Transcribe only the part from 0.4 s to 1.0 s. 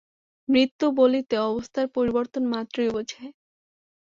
মৃত্যু